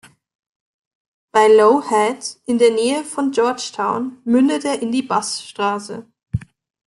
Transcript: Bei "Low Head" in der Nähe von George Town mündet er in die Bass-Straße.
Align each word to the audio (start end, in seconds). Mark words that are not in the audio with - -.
Bei 1.31 1.47
"Low 1.47 1.83
Head" 1.87 2.39
in 2.47 2.57
der 2.57 2.71
Nähe 2.71 3.03
von 3.03 3.29
George 3.29 3.69
Town 3.71 4.17
mündet 4.25 4.65
er 4.65 4.81
in 4.81 4.91
die 4.91 5.03
Bass-Straße. 5.03 6.07